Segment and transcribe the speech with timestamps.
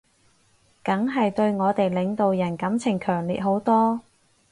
[0.83, 4.01] 梗係對我哋領導人感情強烈好多